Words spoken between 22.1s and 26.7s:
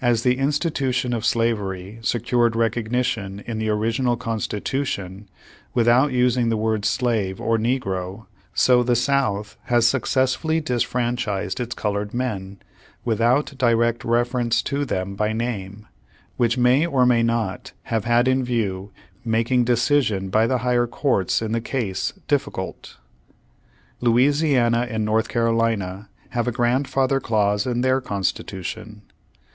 difficult. Louisiana and North Carolina have a